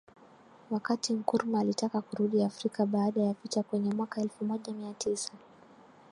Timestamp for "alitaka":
1.61-2.01